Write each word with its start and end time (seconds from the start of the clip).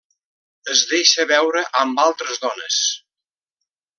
Es 0.75 0.79
deixa 0.93 1.25
veure 1.33 1.61
amb 1.83 2.03
altres 2.07 2.43
dones. 2.47 2.79